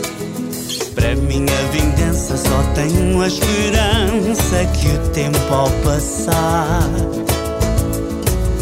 [0.95, 6.89] Para minha vingança só tenho a esperança que o tempo ao passar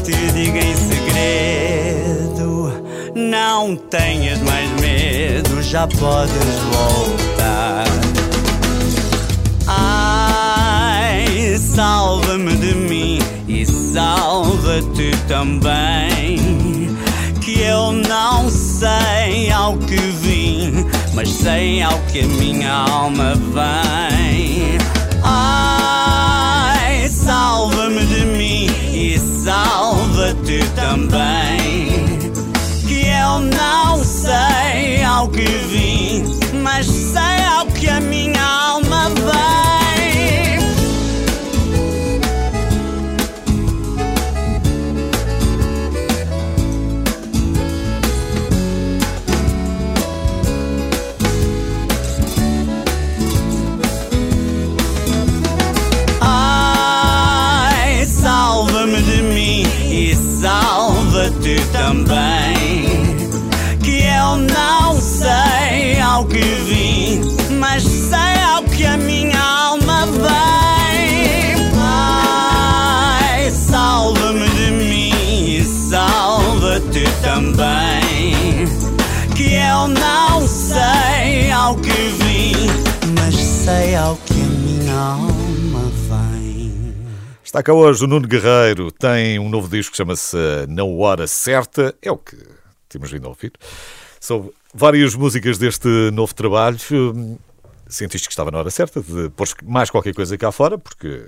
[0.04, 2.72] te diga em segredo:
[3.14, 6.34] não tenhas mais medo, já podes
[6.72, 7.84] voltar.
[9.66, 16.38] Ai, salva-me de mim e salva-te também.
[17.40, 20.27] Que eu não sei ao que vim,
[21.18, 24.78] mas sei ao que a minha alma vem.
[25.24, 32.06] Ai, salva-me de mim e salva-te também.
[32.86, 36.22] Que eu não sei ao que vim,
[36.62, 37.37] mas sei
[83.68, 86.72] sei ao que a minha alma vem.
[87.44, 91.94] Está cá hoje o Nuno Guerreiro, tem um novo disco que chama-se Na Hora Certa,
[92.00, 92.34] é o que
[92.88, 93.52] temos vindo a ouvir.
[94.18, 96.78] São várias músicas deste novo trabalho.
[97.86, 101.26] Sentiste que estava na hora certa de pôr mais qualquer coisa cá fora, porque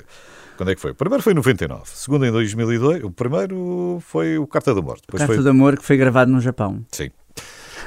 [0.57, 0.92] quando é que foi?
[0.92, 4.81] O primeiro foi em 99, o segundo em 2002, o primeiro foi o Carta do.
[4.81, 5.42] Depois Carta foi...
[5.42, 6.85] de Amor que foi gravado no Japão.
[6.90, 7.11] Sim.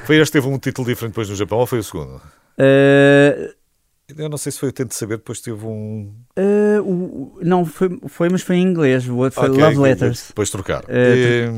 [0.04, 2.20] Foi este que teve um título diferente depois no Japão ou foi o segundo?
[2.56, 3.63] Uh,
[4.08, 6.12] Eu não sei se foi o Tento Saber, depois teve um.
[6.38, 9.08] uh, o- o- não, foi, foi, mas foi em inglês.
[9.08, 10.26] O outro foi Ok, Love Letters.
[10.28, 10.84] Depois trocaram.
[10.88, 11.48] Eh,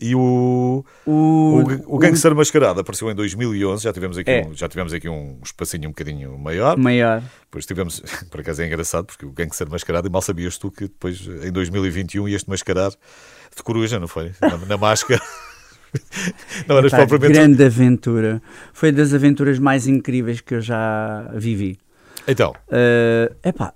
[0.00, 0.84] E, e o.
[1.04, 4.46] O, O, o Gangster Mascarado apareceu em 2011, já tivemos aqui, É.
[4.46, 6.76] um, já tivemos aqui um espacinho um bocadinho maior.
[6.76, 7.22] maior.
[7.42, 10.84] Depois tivemos, por acaso é engraçado, porque o Gangster Mascarado, e mal sabias tu que
[10.84, 14.32] depois em 2021 ias-te mascarar de coruja, não foi?
[14.40, 15.20] Na, na máscara.
[16.66, 17.38] Não eras Pá, propriamente.
[17.40, 18.42] grande aventura.
[18.72, 21.78] Foi das aventuras mais incríveis que eu já vivi.
[22.26, 23.72] Então, Uh, epá,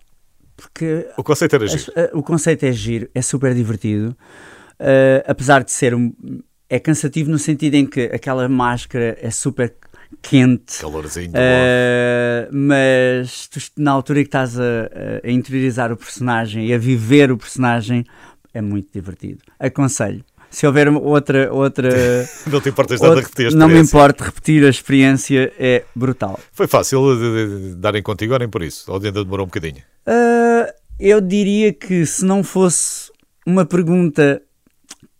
[0.57, 1.93] porque o conceito era giro.
[1.95, 4.17] As- a- o conceito é giro, é super divertido,
[4.81, 6.13] Uh, apesar de ser um,
[6.71, 9.75] é cansativo no sentido em que aquela máscara é super
[10.23, 10.79] quente.
[10.81, 14.63] Calorzinho, Uh, mas tu, na altura que estás a,
[15.25, 18.05] a interiorizar o personagem e a viver o personagem
[18.55, 19.41] é muito divertido.
[19.59, 20.25] Aconselho.
[20.51, 21.89] Se houver outra, outra,
[22.51, 23.91] não te importas nada outra- repetir a não me experiência.
[23.97, 26.41] importa repetir a experiência, é brutal.
[26.53, 28.91] Foi fácil de, de- darem contigo, ou nem por isso?
[28.91, 29.83] Ou ainda demorou um bocadinho?
[30.07, 33.11] Uh, eu diria que se não fosse
[33.47, 34.41] uma pergunta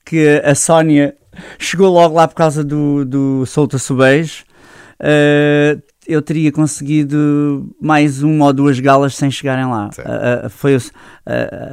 [0.05, 1.15] que a Sónia
[1.59, 8.53] chegou logo lá por causa do, do Solta-se uh, eu teria conseguido mais uma ou
[8.53, 9.91] duas galas sem chegarem lá.
[9.99, 10.81] Uh, uh, foi uh,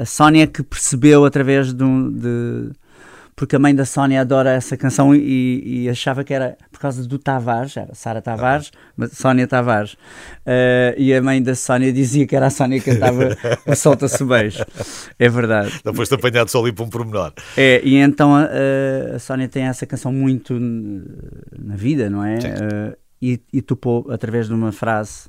[0.02, 2.72] a Sónia que percebeu através de, um- de-
[3.36, 7.06] porque a mãe da Sónia adora essa canção e, e achava que era por causa
[7.06, 9.93] do Tavares, era Sara Tavares, mas Sónia Tavares.
[9.93, 14.24] Uh, e a mãe da Sónia dizia que era a Sónia que cantava o Solta-se
[14.24, 14.63] Beijo.
[15.19, 15.82] É verdade.
[15.84, 17.34] Não foste apanhado só ali para um pormenor.
[17.58, 18.48] É, e então a,
[19.15, 22.38] a Sónia tem essa canção muito na vida, não é?
[22.38, 25.28] Uh, e, e topou através de uma frase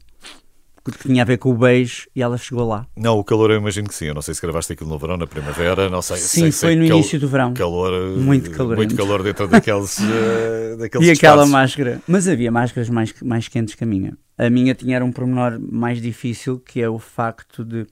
[0.92, 2.86] que tinha a ver com o beijo e ela chegou lá.
[2.96, 4.06] Não, o calor eu imagino que sim.
[4.06, 6.16] Eu não sei se gravaste aquilo no verão, na primavera, não sei.
[6.16, 7.54] Sim, sei, foi sei no cal- início do verão.
[7.54, 8.76] Calor, eh, Muito calorento.
[8.76, 11.50] Muito calor dentro daqueles, eh, daqueles E aquela espaços.
[11.52, 12.02] máscara.
[12.06, 14.16] Mas havia máscaras mais, mais quentes que a minha.
[14.38, 17.86] A minha tinha era um pormenor mais difícil, que é o facto de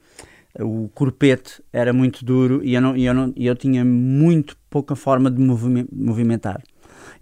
[0.60, 5.28] o corpete era muito duro e eu, não, eu, não, eu tinha muito pouca forma
[5.30, 6.62] de movime- movimentar.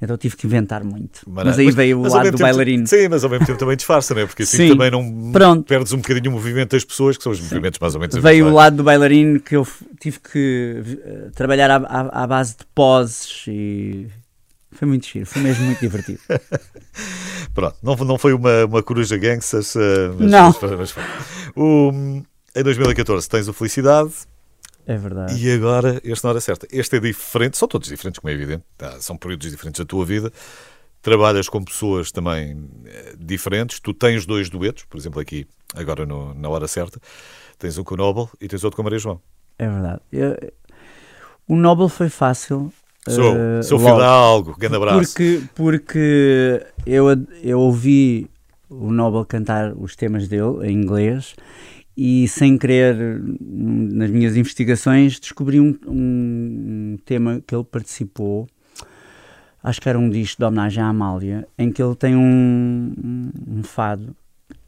[0.02, 1.20] Então tive que inventar muito.
[1.28, 2.88] Mas, mas aí mas, veio o lado do bailarino.
[2.88, 4.26] Sim, mas ao mesmo tempo também disfarça, não é?
[4.26, 5.64] Porque assim sim, também não pronto.
[5.64, 7.44] perdes um bocadinho o movimento das pessoas, que são os sim.
[7.44, 9.64] movimentos mais ou menos Veio o lado do bailarino que eu
[10.00, 14.08] tive que uh, trabalhar à, à, à, base de poses e
[14.72, 16.18] foi muito giro, foi mesmo muito divertido.
[17.54, 20.54] pronto, não, não foi uma, uma coruja gangsters, uh, mas, não.
[20.60, 20.94] Mas, mas,
[21.54, 21.92] o,
[22.56, 24.10] em 2014 tens o Felicidade,
[24.86, 25.34] é verdade.
[25.34, 26.66] E agora, este na hora certa.
[26.70, 30.04] Este é diferente, são todos diferentes, como é evidente, tá, são períodos diferentes da tua
[30.04, 30.32] vida.
[31.00, 33.80] Trabalhas com pessoas também eh, diferentes.
[33.80, 37.00] Tu tens dois duetos, por exemplo, aqui, agora no, na hora certa.
[37.58, 39.20] Tens um com o Nobel e tens outro com a Maria João.
[39.58, 40.00] É verdade.
[40.12, 40.36] Eu,
[41.48, 42.72] o Nobel foi fácil.
[43.08, 45.12] Sou, uh, sou filho de algo, grande abraço.
[45.12, 47.06] Porque, porque eu,
[47.42, 48.30] eu ouvi
[48.70, 51.34] o Nobel cantar os temas dele em inglês
[51.96, 52.96] e sem querer,
[53.40, 58.48] nas minhas investigações, descobri um, um, tema que ele participou,
[59.62, 63.62] acho que era um disco de homenagem à Amália, em que ele tem um, um
[63.62, 64.16] fado,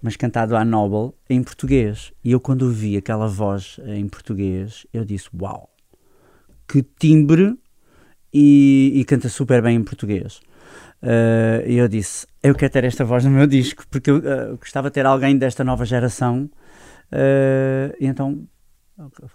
[0.02, 2.12] mas cantado à Nobel, em português.
[2.22, 5.70] E eu, quando ouvi aquela voz em português, eu disse: Uau,
[6.68, 7.58] que timbre!
[8.36, 10.40] E, e canta super bem em português.
[11.00, 14.56] Uh, e eu disse: Eu quero ter esta voz no meu disco, porque eu uh,
[14.58, 16.50] gostava de ter alguém desta nova geração
[17.12, 18.46] Uh, então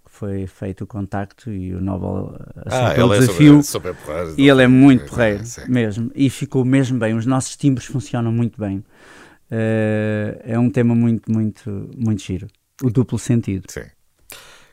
[0.06, 2.34] foi feito o contacto e o Nobel
[2.66, 3.60] aceitou ah, o desafio.
[3.60, 6.12] É super porreiro, e ele é muito porreiro, é, mesmo.
[6.16, 7.14] E ficou mesmo bem.
[7.14, 8.78] Os nossos timbres funcionam muito bem.
[9.52, 12.48] Uh, é um tema muito, muito, muito giro.
[12.82, 13.66] O duplo sentido.
[13.70, 13.84] Sim.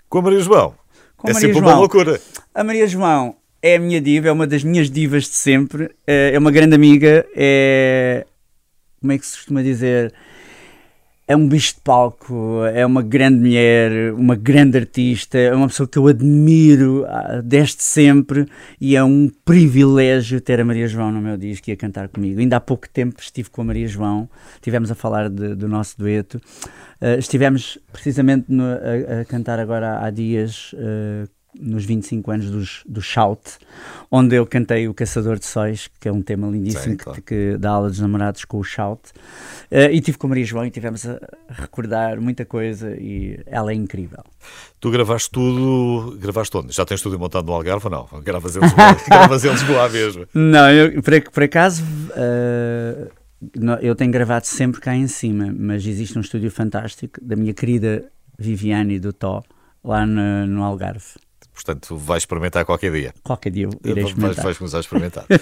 [0.08, 0.74] Com a Maria João.
[1.16, 1.72] Com é Maria sempre João.
[1.72, 2.20] uma loucura.
[2.54, 5.90] A Maria João é a minha diva, é uma das minhas divas de sempre.
[6.06, 7.26] Eh, é uma grande amiga.
[7.34, 8.24] É.
[9.00, 10.14] Como é que se costuma dizer?
[11.28, 15.88] É um bicho de palco, é uma grande mulher, uma grande artista, é uma pessoa
[15.88, 18.46] que eu admiro ah, desde sempre
[18.80, 22.38] e é um privilégio ter a Maria João no meu disco e a cantar comigo.
[22.38, 25.98] Ainda há pouco tempo estive com a Maria João, estivemos a falar de, do nosso
[25.98, 26.40] dueto.
[27.00, 31.28] Uh, estivemos precisamente no, a, a, cantar agora há dias uh,
[31.60, 33.58] nos 25 anos dos, do Shout,
[34.10, 37.22] onde eu cantei o Caçador de Sóis, que é um tema lindíssimo Sim, claro.
[37.22, 39.10] que, que, dá aula dos namorados com o Shout.
[39.70, 43.72] Uh, e tive com a Maria João e tivemos a recordar muita coisa e ela
[43.72, 44.22] é incrível.
[44.80, 46.74] Tu gravaste tudo, gravaste onde?
[46.74, 48.22] Já tens tudo montado no Algarve ou não?
[48.22, 50.26] Gravas em Lisboa, gravas em Lisboa mesmo?
[50.34, 51.82] Não, eu, por, por acaso...
[52.12, 53.10] Uh,
[53.82, 58.10] eu tenho gravado sempre cá em cima, mas existe um estúdio fantástico da minha querida
[58.38, 59.42] Viviane do Tó,
[59.84, 61.14] lá no, no Algarve.
[61.56, 63.14] Portanto, vais experimentar qualquer dia.
[63.24, 64.34] Qualquer dia irei experimentar.
[64.34, 65.24] Vais, vais começar a experimentar.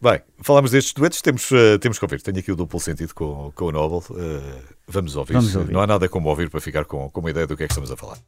[0.00, 2.20] Bem, falamos destes duetos, temos, uh, temos que ouvir.
[2.20, 4.04] Tenho aqui o duplo sentido com, com o Nobel.
[4.10, 5.32] Uh, vamos, ouvir.
[5.32, 5.72] vamos ouvir.
[5.72, 7.72] Não há nada como ouvir para ficar com, com uma ideia do que é que
[7.72, 8.18] estamos a falar.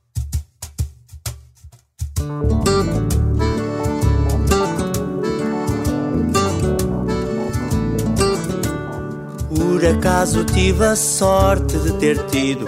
[9.55, 12.67] Por acaso tive a sorte de ter tido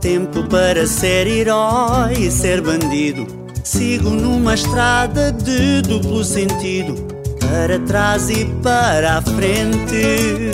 [0.00, 3.45] tempo para ser herói e ser bandido.
[3.66, 6.94] Sigo numa estrada de duplo sentido,
[7.40, 10.52] para trás e para a frente.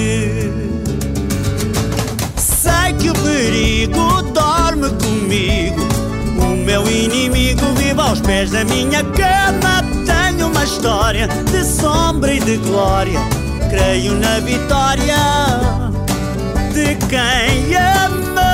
[2.87, 5.83] Sei que o perigo dorme comigo,
[6.38, 9.83] o meu inimigo vive aos pés da minha cama.
[10.07, 13.18] Tenho uma história de sombra e de glória,
[13.70, 15.16] creio na vitória
[16.72, 18.46] de quem ama.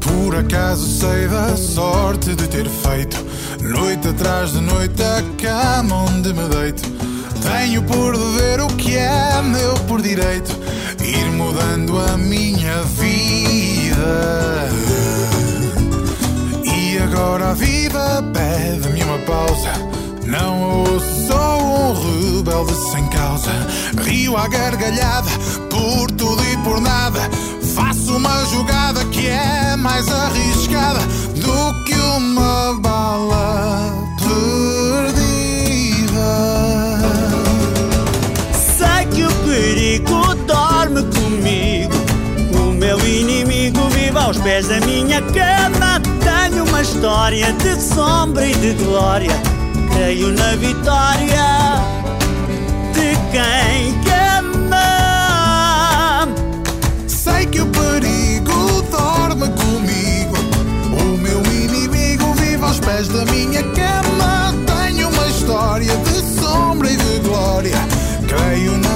[0.00, 3.18] Por acaso sei da sorte de ter feito
[3.60, 6.97] noite atrás de noite a cama onde me deito.
[7.50, 10.54] Tenho por dever o que é meu por direito,
[11.02, 14.68] ir mudando a minha vida.
[16.62, 19.72] E agora a vida pede-me uma pausa.
[20.26, 20.84] Não
[21.26, 23.50] sou um rebelde sem causa.
[24.02, 25.30] Rio à gargalhada
[25.70, 27.20] por tudo e por nada.
[27.74, 31.00] Faço uma jogada que é mais arriscada
[31.34, 34.67] do que uma bala perdida.
[44.28, 49.32] aos pés da minha cama tenho uma história de sombra e de glória.
[49.90, 51.80] Creio na vitória
[52.92, 53.94] de quem
[54.36, 56.28] ama.
[57.06, 60.36] Sei que o perigo dorme comigo.
[60.92, 64.54] O meu inimigo vive aos pés da minha cama.
[64.66, 67.78] Tenho uma história de sombra e de glória.
[68.28, 68.87] Creio na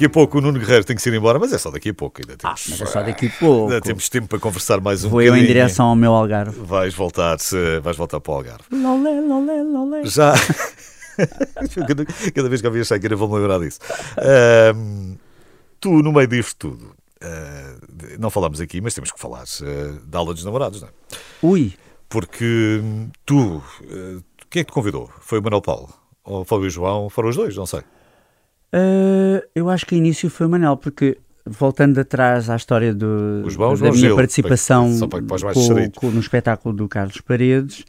[0.00, 1.94] Daqui a pouco o Nuno Guerreiro tem que ir embora, mas é só daqui a
[1.94, 2.22] pouco.
[2.22, 3.64] Ainda temos, Mas é só daqui a pouco.
[3.70, 5.46] ainda temos tempo para conversar mais um Vou eu em bocadinho.
[5.48, 6.58] direção ao meu Algarve.
[6.58, 8.64] Vais voltar, se- vais voltar para o Algarve.
[8.72, 10.06] Lolé, lolé, lolé.
[10.06, 10.32] Já.
[11.86, 13.78] cada, cada vez que eu vi a Shakira vou-me lembrar disso.
[14.16, 15.16] Ahm,
[15.78, 17.74] tu, no meio disto tudo, ah,
[18.18, 20.92] não falamos aqui, mas temos que falar ah, da aula dos namorados, não é?
[21.42, 21.74] Ui,
[22.08, 25.10] Porque hum, tu, ah, quem é que te convidou?
[25.20, 25.90] Foi o Manuel Paulo?
[26.24, 27.10] Ou foi o João?
[27.10, 27.82] Foram os dois, não sei.
[28.72, 33.42] Uh, eu acho que o início foi o Manel, porque voltando atrás à história do,
[33.44, 37.20] O João, da João minha participação para- para os com- com- no espetáculo do Carlos
[37.20, 37.84] Paredes,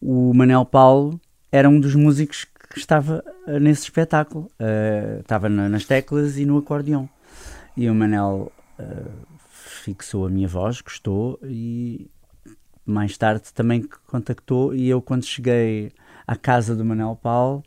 [0.00, 4.48] o Manel Paulo era um dos músicos que estava uh, nesse espetáculo.
[4.60, 7.08] Uh, estava na- nas teclas e no acordeão.
[7.76, 9.10] E o Manel uh,
[9.48, 12.08] fixou a minha voz, gostou e
[12.86, 15.90] mais tarde também contactou e eu quando cheguei
[16.26, 17.62] à casa do Manel Paulo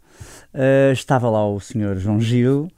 [0.52, 2.72] Uh, estava lá o senhor João Gil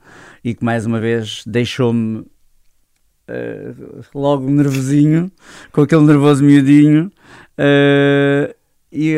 [0.44, 5.32] e que mais uma vez deixou-me uh, logo nervosinho,
[5.72, 7.10] com aquele nervoso miudinho.
[7.58, 8.54] Uh,
[8.92, 9.16] e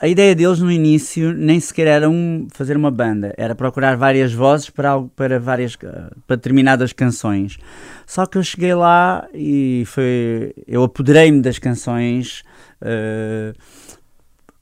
[0.00, 4.32] a ideia deles no início nem sequer era um, fazer uma banda, era procurar várias
[4.32, 7.58] vozes para, algo- para, várias, para determinadas canções.
[8.06, 12.44] Só que eu cheguei lá e foi, eu apoderei-me das canções.
[12.80, 13.52] uh,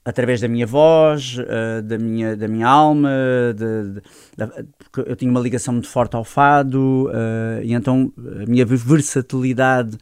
[0.03, 3.09] através da minha voz, eh, da, minha, da minha alma,
[3.55, 4.01] de- de-
[4.35, 4.47] da-
[4.91, 8.11] porque eu tinha uma ligação muito forte ao fado, eh, e então
[8.41, 9.97] a minha versatilidade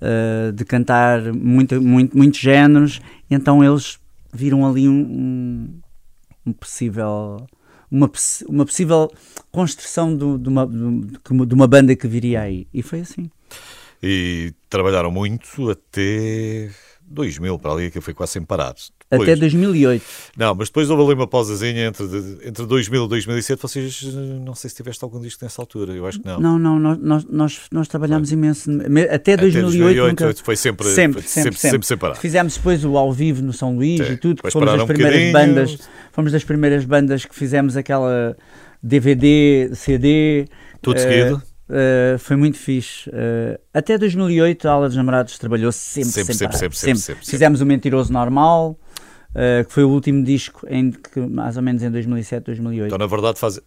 [0.00, 3.98] eh, de cantar muito, muito, muitos géneros, e então eles
[4.32, 5.80] viram ali um,
[6.46, 7.46] um, possível.
[7.90, 8.10] Uma,
[8.48, 9.10] uma possível
[9.50, 12.66] construção de, uma, de uma banda que viria aí.
[12.72, 13.30] E foi assim.
[14.02, 16.70] E trabalharam muito até
[17.12, 18.74] 2000, para ali, que foi quase sem parar.
[19.10, 20.02] Depois- Até 2008.
[20.36, 22.04] Não, mas depois houve ali uma pausazinha entre,
[22.48, 23.60] entre 2000 e 2007.
[23.60, 24.10] Vocês, eh,
[24.44, 26.40] não sei se tiveste algum disco nessa altura, eu acho que não.
[26.40, 28.70] Não, não, nós, nós, nós, trabalhámos imenso.
[28.70, 30.34] me- Até 2008, nunca...
[30.42, 31.86] foi sempre, Sempre, foi sempre, sempre.
[31.86, 32.14] sem parar.
[32.14, 34.82] Fizemos depois o ao vivo no São Luís Sim, e tudo, que depois fomos das
[34.82, 35.32] um primeiras bocadinho.
[35.54, 35.78] bandas,
[36.12, 38.34] fomos das primeiras bandas que fizemos aquela
[38.82, 40.46] DVD, CD.
[40.80, 41.42] Tudo eh, seguido?
[41.68, 43.10] Eh, foi muito fixe.
[43.12, 47.26] Eh, até 2008 a Aula dos Namorados trabalhou sempre, Sempre, sem sempre, sempre, sempre, sempre,
[47.26, 48.78] Fizemos o Mentiroso Normal,
[49.34, 52.86] eh, que foi o último disco em que, mais ou menos em 2007, 2008.
[52.86, 53.60] Então, na verdade, faz,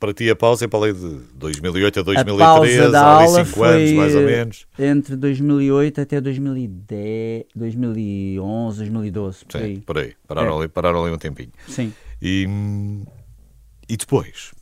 [0.00, 2.38] para ti a pausa é para ali de 2008 a a 2013,
[2.78, 4.66] pausa da há ali aula 5 foi anos, mais ou menos.
[4.78, 9.78] entre 2008 até 2010, 2011, 2012, por Sim, aí.
[9.80, 10.12] por aí.
[10.26, 10.58] Pararam, É.
[10.60, 11.52] ali, pararam ali um tempinho.
[11.68, 11.92] Sim.
[12.20, 12.46] E,
[13.88, 14.52] e depois?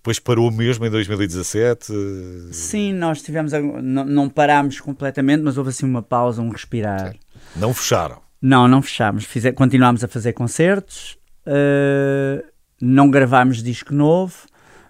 [0.00, 1.92] Depois parou mesmo em 2017?
[1.92, 3.52] eh, Sim, nós tivemos.
[3.52, 7.14] Não, não parámos completamente, mas houve assim uma pausa, um respirar.
[7.54, 8.18] Não fecharam.
[8.40, 9.24] Não, não fechámos.
[9.24, 12.42] Fize- continuámos a fazer concertos, eh,
[12.80, 14.34] não gravámos disco novo,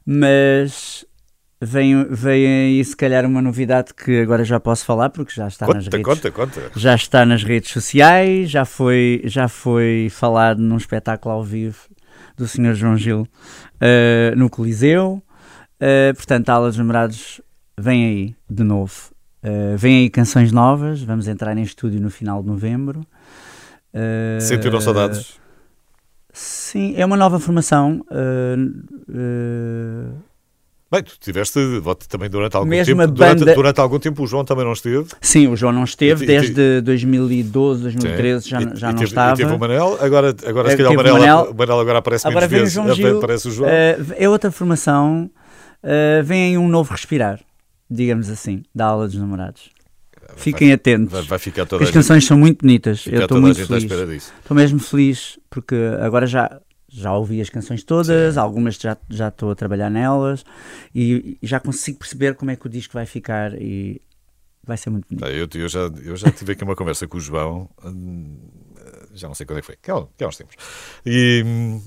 [0.06, 1.04] mas
[1.60, 5.66] vem, vem aí se calhar uma novidade que agora já posso falar, porque já está
[5.66, 6.70] nas Conta, redes conta, conta.
[6.76, 11.88] já está nas redes sociais, já foi, já foi falado num espetáculo ao vivo
[12.36, 12.74] do Sr.
[12.74, 13.26] João Gil
[13.80, 15.22] eh, no Coliseu.
[15.78, 17.40] Eh, portanto, a Aula dos Namorados
[17.78, 19.10] vem aí de novo.
[19.42, 23.06] Eh, vem aí canções novas, vamos entrar em estúdio no final de novembro.
[23.92, 25.38] Eh, Sentiram saudades?
[26.32, 28.04] Sim, é uma nova formação.
[28.10, 28.56] eh,
[30.92, 31.58] Bem, tu tiveste
[32.08, 33.02] também durante algum Mesmo tempo.
[33.02, 35.06] a Durante, banda- durante algum tempo o João também não esteve.
[35.20, 38.50] sim, o João não esteve E- e- desde 2012, 2013, Sim.
[38.50, 39.34] já, E- já e não teve, estava.
[39.34, 41.52] E teve o Manel, agora, agora se calhar o teve o Manel, Manel.
[41.52, 42.74] o Manel agora aparece Agora menos vem o vezes.
[42.74, 43.18] João Gil.
[43.18, 43.70] Aparece o João.
[43.70, 45.30] Eh, é outra formação.
[45.82, 47.40] eh, vem um novo respirar,
[47.88, 49.70] digamos assim, da aula dos namorados.
[50.36, 51.12] Fiquem atentos.
[51.12, 53.04] vai, vai ficar toda as gente, canções são muito bonitas.
[53.06, 54.32] Eu estou muito gente feliz.
[54.42, 56.60] Estou mesmo feliz porque agora já,
[56.90, 60.44] já ouvi as canções todas, algumas já já estou a trabalhar nelas
[60.94, 64.00] e, e já consigo perceber como é que o disco vai ficar e
[64.64, 65.24] vai ser muito bonito.
[65.26, 68.36] Eu, eu já, eu já tive aqui uma conversa com o João, hum,
[69.14, 70.56] já não sei quando é que foi, que há, que há uns tempos.
[71.06, 71.80] E,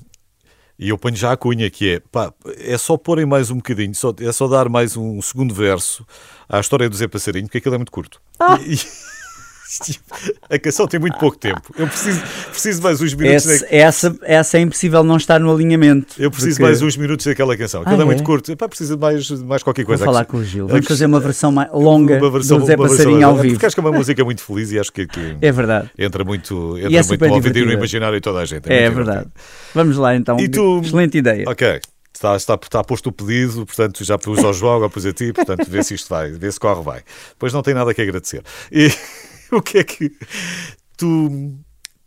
[0.78, 3.94] e eu ponho já a cunha, que é, pá, é só porem mais um bocadinho,
[3.94, 6.04] só, é só dar mais um segundo verso
[6.48, 8.20] à história do Zé Passarinho, porque aquilo é muito curto.
[8.40, 8.58] Ah!
[8.60, 9.13] E-
[10.48, 11.62] A canção tem muito pouco tempo.
[11.76, 13.46] Eu preciso, preciso mais uns minutos.
[13.46, 16.14] Esse, essa, essa é impossível não estar no alinhamento.
[16.18, 16.62] Eu preciso porque...
[16.62, 17.82] mais uns minutos daquela canção.
[17.82, 18.52] Aquilo ah, é, muito curto.
[18.52, 20.04] Epá, precisa de mais, mais qualquer coisa.
[20.04, 20.66] Vou falar com o Gil.
[20.68, 23.54] Vamos fazer uma versão mais longa uma versão, do Zé Passarinho ao vivo.
[23.54, 25.90] Porque acho que é uma música muito feliz e acho que, que é verdade.
[25.98, 28.70] entra muito, entra é muito no ouvido e no imaginário de toda a gente.
[28.70, 29.28] É, é verdade.
[29.74, 30.36] Vamos lá então.
[30.36, 30.80] Tu...
[30.84, 31.44] Excelente ideia.
[31.48, 31.80] Ok.
[32.14, 35.68] Está, está, está posto o pedido, portanto já pus ao jogo, pus a ti, portanto
[35.68, 37.02] vê se isto vai, vê se corre vai.
[37.30, 38.40] Depois não tem nada que agradecer.
[38.70, 38.88] E
[39.52, 40.12] o que é que
[40.96, 41.54] tu,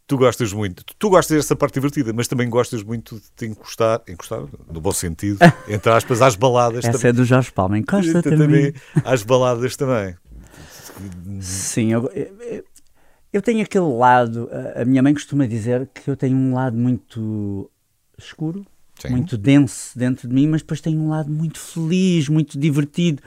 [0.05, 0.83] tu gostas muito?
[0.83, 4.91] Tu gostas dessa parte divertida, mas também gostas muito de te encostar, encostar no bom
[4.91, 7.09] sentido, entre aspas, às baladas Essa também.
[7.09, 8.39] é do Jorge Palma, encosta também.
[8.39, 8.73] também.
[9.03, 10.15] Às baladas também.
[11.41, 12.63] Sim, eu, eu,
[13.31, 17.69] eu tenho aquele lado, a minha mãe costuma dizer que eu tenho um lado muito
[18.17, 18.65] escuro,
[18.99, 19.09] Sim.
[19.09, 23.21] muito denso dentro de mim, mas depois tem um lado muito feliz, muito divertido.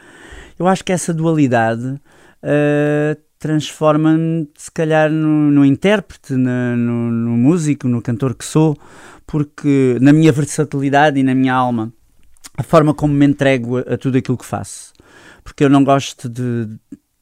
[0.59, 7.37] Eu acho que essa dualidade uh, transforma-me, se calhar, no, no intérprete, no, no, no,
[7.39, 8.77] músico, no cantor que sou,
[9.27, 11.91] porque na minha versatilidade e na minha alma,
[12.57, 14.93] a forma como me entrego a, a tudo aquilo que faço.
[15.43, 16.69] Porque eu não gosto de.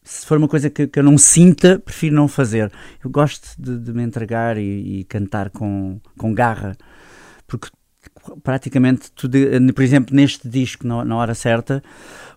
[0.02, 2.72] Se for uma coisa que, que eu não sinta, prefiro não fazer.
[3.02, 6.76] Eu gosto de, de me entregar e, e cantar com, com garra
[7.46, 7.68] porque
[8.42, 9.38] praticamente tudo,
[9.74, 11.82] por exemplo, neste disco, na, na hora certa,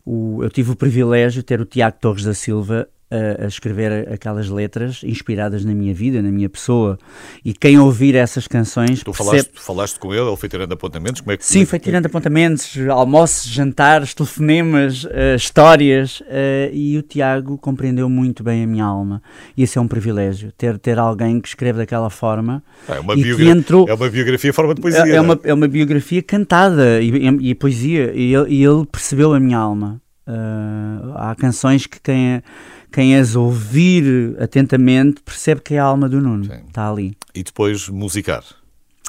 [0.06, 4.08] o, eu tive o privilégio de ter o Tiago Torres da Silva a, a, escrever
[4.12, 6.98] aquelas letras inspiradas na minha vida, na minha pessoa.
[7.44, 9.04] E quem ouvir essas canções.
[9.04, 9.30] Tu percebe...
[9.30, 11.22] falaste, falaste com ele, ele foi tirando apontamentos?
[11.22, 16.22] Como é que, Sim, foi tirando apontamentos, almoços, jantares, telefonemas, uh, histórias.
[16.22, 19.22] Uh, e o Tiago compreendeu muito bem a minha alma.
[19.58, 22.64] E isso é um privilégio, ter, ter alguém que escreve daquela forma.
[22.88, 23.46] É uma, biogra...
[23.46, 23.90] entrou...
[23.90, 25.06] é uma biografia em forma de poesia.
[25.06, 28.14] É, é uma, é uma biografia cantada e, e, e poesia.
[28.16, 30.02] E ele, e ele percebeu a minha alma.
[30.28, 32.44] Uh, há canções que quem, é,
[32.92, 36.46] quem as ouvir atentamente percebe que é a alma do Nuno.
[36.46, 36.62] Sim.
[36.68, 37.16] Está ali.
[37.34, 38.44] E depois musicar.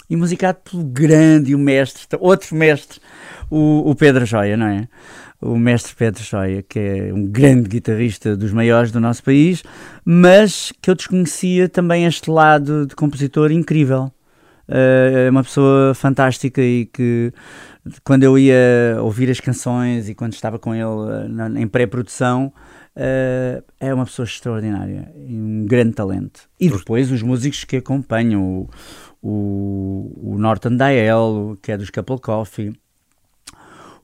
[0.08, 3.00] E musicado pelo grande, o mestre, outro mestre,
[3.50, 4.88] o, o Pedro Joia, não é?
[5.40, 9.64] O mestre Pedro Joia, que é um grande guitarrista dos maiores do nosso país,
[10.04, 14.12] mas que eu desconhecia também este lado de compositor incrível.
[14.68, 17.32] Uh, é uma pessoa fantástica e que
[18.04, 22.52] quando eu ia ouvir as canções e quando estava com ele na, em pré-produção,
[22.96, 26.48] uh, é uma pessoa extraordinária e um grande talento.
[26.58, 28.70] E depois os músicos que acompanham, o,
[29.22, 32.72] o, o Norton Dael, que é dos Couple Coffee,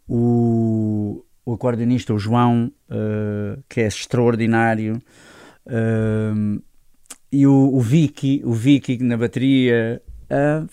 [0.08, 5.00] o, o acordeonista, o João, uh, que é extraordinário,
[5.66, 6.62] uh,
[7.30, 10.68] e o, o Vicky, o Vicky na bateria, Uh,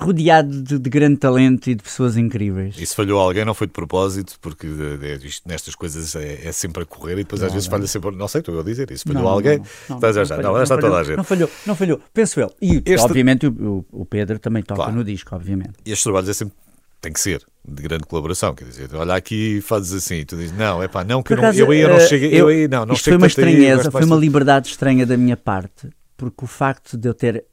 [0.00, 2.76] rodeado de, de, grande talento e de pessoas incríveis.
[2.78, 4.66] E se falhou alguém, não foi de propósito, porque
[5.02, 7.76] é, isto, nestas coisas é, é, sempre a correr e depois não, às vezes não.
[7.76, 8.16] falha sempre.
[8.16, 8.90] Não sei, estou a dizer.
[8.90, 11.16] E se falhou não, alguém, não, não, já, não, está toda a gente.
[11.16, 12.50] Não falhou, não falhou, penso eu.
[12.60, 13.04] E este...
[13.04, 14.96] obviamente o, o, Pedro também toca claro.
[14.96, 15.74] no disco, obviamente.
[15.84, 16.54] E estes trabalhos é sempre
[17.02, 20.82] tem que ser de grande colaboração, quer dizer, olha aqui fazes assim, tu dizes, não,
[20.82, 22.86] é pá, não, que acaso, eu aí eu não eh, cheguei, eu, eu aí não,
[22.86, 26.96] não Isto foi uma estranheza, foi uma liberdade estranha da minha parte, porque o facto
[26.96, 27.44] de eu ter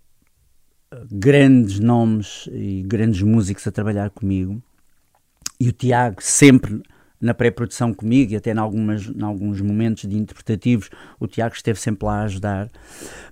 [1.12, 4.62] grandes nomes e grandes músicos a trabalhar comigo.
[5.60, 6.82] E o Tiago sempre
[7.22, 10.89] na pré-produção comigo e até em, algumas, em alguns momentos de interpretativos,
[11.20, 12.70] o Tiago esteve sempre lá a ajudar.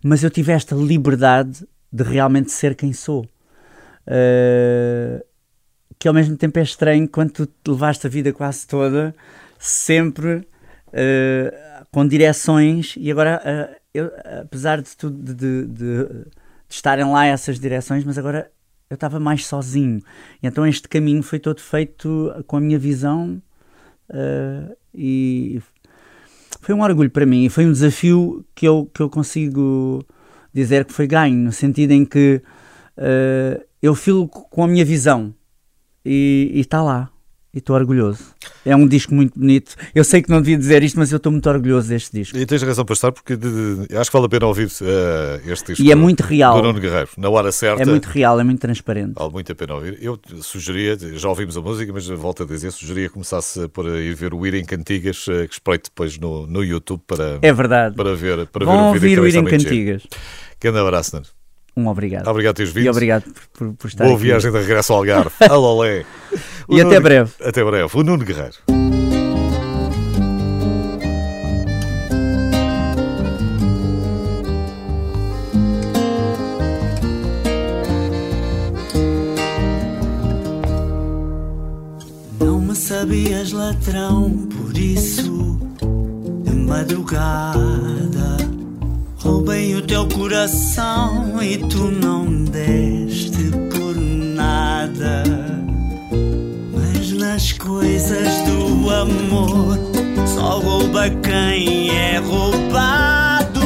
[0.01, 3.25] Mas eu tive esta liberdade de realmente ser quem sou.
[4.07, 5.23] Uh,
[5.99, 9.13] que ao mesmo tempo é estranho quando tu levaste a vida quase toda
[9.59, 16.25] sempre uh, com direções e agora, uh, eu, apesar de tudo, de, de, de
[16.75, 18.51] estarem lá essas direções, mas agora
[18.89, 20.01] eu estava mais sozinho.
[20.41, 23.41] E então este caminho foi todo feito com a minha visão
[24.09, 25.61] uh, e
[26.61, 30.05] foi um orgulho para mim e foi um desafio que eu, que eu consigo
[30.53, 32.41] dizer que foi ganho, no sentido em que
[32.97, 35.33] uh, eu filo com a minha visão
[36.05, 37.09] e está lá
[37.53, 38.23] e estou orgulhoso.
[38.65, 39.75] É um disco muito bonito.
[39.93, 42.37] Eu sei que não devia dizer isto, mas eu estou muito orgulhoso deste disco.
[42.37, 45.51] E tens razão para estar, porque de, de, acho que vale a pena ouvir uh,
[45.51, 45.83] este disco.
[45.83, 46.55] E é muito real.
[46.55, 47.81] Do Nuno Guerreiro, na hora certa.
[47.81, 49.13] É muito real, é muito transparente.
[49.15, 49.97] Vale muito a pena ouvir.
[50.01, 54.15] Eu sugeria, já ouvimos a música, mas volto a dizer, sugeria que começasse por ir
[54.15, 57.95] ver o Ir em Cantigas, uh, que espreite depois no, no YouTube para, é verdade.
[57.95, 59.19] para ver, para Vão ver o vídeo.
[59.19, 60.03] ouvir o Ir em Cantigas.
[60.59, 61.27] Grande abraço, Nuno.
[61.75, 62.27] Um obrigado.
[62.27, 62.85] Obrigado por teres vindo.
[62.85, 64.25] E obrigado por, por, por estar Boa aqui.
[64.25, 65.31] viagem de regresso ao Algarve.
[65.49, 66.05] Alolé.
[66.71, 66.87] E Nuno...
[66.87, 67.31] até breve.
[67.43, 67.89] Até breve.
[67.93, 68.55] O Nuno Guerreiro.
[82.39, 85.59] Não me sabias latrão, por isso
[86.45, 87.91] de madrugada
[89.23, 95.40] roubei o teu coração e tu não deste por nada
[97.21, 99.77] nas coisas do amor.
[100.25, 103.61] Só rouba quem é roubado.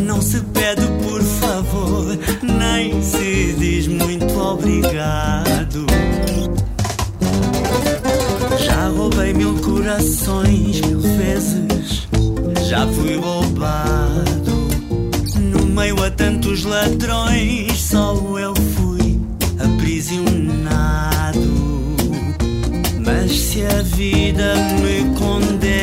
[0.00, 5.86] Não se pede por favor, nem se diz muito obrigado.
[8.58, 12.08] Já roubei mil corações mil vezes,
[12.68, 14.66] já fui roubado.
[15.38, 19.20] No meio a tantos ladrões, só eu fui
[19.58, 21.15] aprisionado.
[23.06, 24.52] Mas se a vida
[24.82, 25.75] me condena.